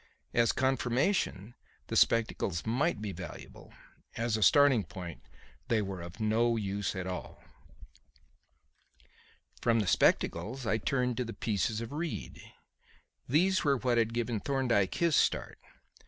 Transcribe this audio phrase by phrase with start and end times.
[0.33, 1.53] As confirmation
[1.85, 3.71] the spectacles might be valuable;
[4.17, 5.21] as a starting point
[5.67, 7.43] they were of no use at all.
[9.61, 12.41] From the spectacles I turned to the pieces of reed.
[13.29, 15.59] These were what had given Thorndyke his start.